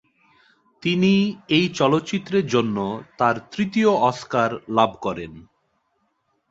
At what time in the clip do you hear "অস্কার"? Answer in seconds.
4.09-4.49